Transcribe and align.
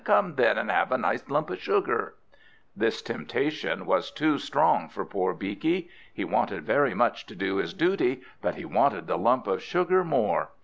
Come, 0.03 0.33
then, 0.33 0.57
and 0.57 0.71
have 0.71 0.91
a 0.91 0.97
nice 0.97 1.29
lump 1.29 1.51
of 1.51 1.59
sugar." 1.61 2.15
This 2.75 3.03
temptation 3.03 3.85
was 3.85 4.09
too 4.09 4.39
strong 4.39 4.89
for 4.89 5.05
poor 5.05 5.31
Beaky. 5.35 5.91
He 6.11 6.23
wanted 6.25 6.63
very 6.63 6.95
much 6.95 7.27
to 7.27 7.35
do 7.35 7.57
his 7.57 7.75
duty, 7.75 8.23
but 8.41 8.55
he 8.55 8.65
wanted 8.65 9.05
the 9.05 9.15
lump 9.19 9.45
of 9.45 9.61
sugar 9.61 10.03
more. 10.03 10.53